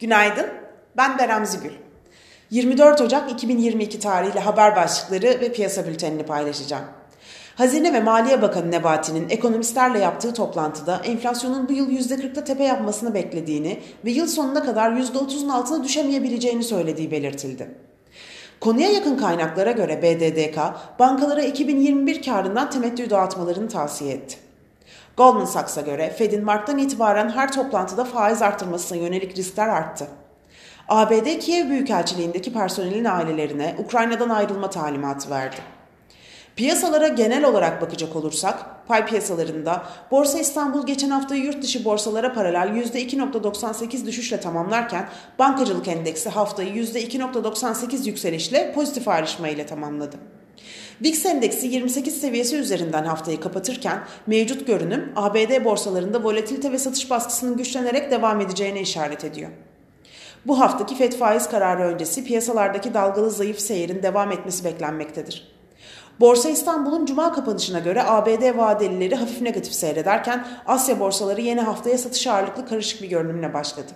[0.00, 0.46] Günaydın,
[0.96, 1.72] ben Beremzi Gül.
[2.50, 6.84] 24 Ocak 2022 tarihli haber başlıkları ve piyasa bültenini paylaşacağım.
[7.54, 13.80] Hazine ve Maliye Bakanı Nebati'nin ekonomistlerle yaptığı toplantıda enflasyonun bu yıl %40'da tepe yapmasını beklediğini
[14.04, 17.70] ve yıl sonuna kadar %30'un altına düşemeyebileceğini söylediği belirtildi.
[18.60, 20.58] Konuya yakın kaynaklara göre BDDK,
[20.98, 24.45] bankalara 2021 karından temettü dağıtmalarını tavsiye etti.
[25.16, 30.06] Goldman Sachs'a göre Fed'in Mart'tan itibaren her toplantıda faiz artırmasına yönelik riskler arttı.
[30.88, 35.56] ABD Kiev Büyükelçiliğindeki personelin ailelerine Ukrayna'dan ayrılma talimatı verdi.
[36.56, 42.68] Piyasalara genel olarak bakacak olursak, pay piyasalarında Borsa İstanbul geçen hafta yurt dışı borsalara paralel
[42.68, 50.16] %2.98 düşüşle tamamlarken bankacılık endeksi haftayı %2.98 yükselişle pozitif ayrışma ile tamamladı.
[51.02, 57.56] VIX endeksi 28 seviyesi üzerinden haftayı kapatırken mevcut görünüm ABD borsalarında volatilite ve satış baskısının
[57.56, 59.50] güçlenerek devam edeceğine işaret ediyor.
[60.46, 65.56] Bu haftaki FED faiz kararı öncesi piyasalardaki dalgalı zayıf seyirin devam etmesi beklenmektedir.
[66.20, 72.26] Borsa İstanbul'un cuma kapanışına göre ABD vadelileri hafif negatif seyrederken Asya borsaları yeni haftaya satış
[72.26, 73.92] ağırlıklı karışık bir görünümle başladı.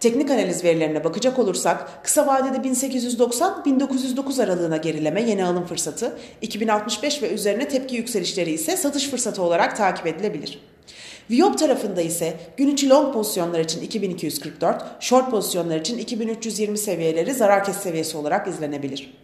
[0.00, 7.30] Teknik analiz verilerine bakacak olursak kısa vadede 1890-1909 aralığına gerileme yeni alım fırsatı, 2065 ve
[7.30, 10.60] üzerine tepki yükselişleri ise satış fırsatı olarak takip edilebilir.
[11.30, 17.64] Viyop tarafında ise gün içi long pozisyonlar için 2244, short pozisyonlar için 2320 seviyeleri zarar
[17.64, 19.14] kes seviyesi olarak izlenebilir.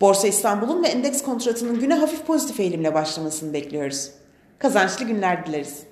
[0.00, 4.10] Borsa İstanbul'un ve endeks kontratının güne hafif pozitif eğilimle başlamasını bekliyoruz.
[4.58, 5.82] Kazançlı günler dileriz.